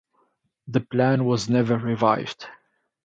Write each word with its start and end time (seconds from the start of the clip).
The 0.67 0.79
plan 0.79 1.25
was 1.25 1.47
never 1.47 1.77
revived. 1.77 2.47